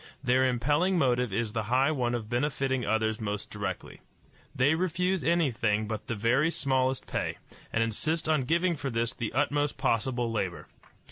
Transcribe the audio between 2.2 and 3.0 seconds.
benefiting